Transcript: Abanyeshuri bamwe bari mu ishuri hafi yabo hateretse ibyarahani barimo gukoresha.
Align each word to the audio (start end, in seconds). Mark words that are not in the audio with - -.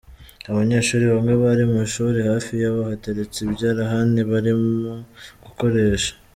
Abanyeshuri 0.51 1.05
bamwe 1.13 1.33
bari 1.43 1.63
mu 1.71 1.77
ishuri 1.87 2.19
hafi 2.29 2.51
yabo 2.63 2.79
hateretse 2.89 3.37
ibyarahani 3.47 4.19
barimo 4.31 4.93
gukoresha. 5.43 6.11